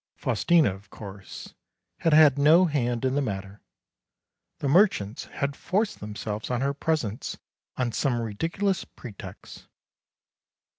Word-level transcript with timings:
Faustina, 0.15 0.73
of 0.73 0.89
course, 0.89 1.53
had 1.99 2.11
had 2.11 2.35
no 2.39 2.65
hand 2.65 3.05
in 3.05 3.13
the 3.13 3.21
matter. 3.21 3.61
The 4.57 4.67
merchants 4.67 5.25
had 5.25 5.55
forced 5.55 5.99
themselves 5.99 6.49
on 6.49 6.61
her 6.61 6.73
presence 6.73 7.37
on 7.77 7.91
some 7.91 8.19
ridiculous 8.19 8.83
pretext. 8.83 9.67